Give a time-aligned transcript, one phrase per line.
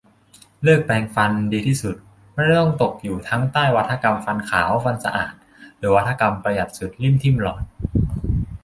[0.63, 1.95] เลิกแปรงฟัน ดีที่สุด
[2.33, 5.33] ไม่ต้องตกอยู่ทั้งใต้วาทกรรมฟันขาวฟันสะอาด
[5.77, 7.63] หรือวาทกรรมประหยัดสุดลิ่มทิ่มหลอด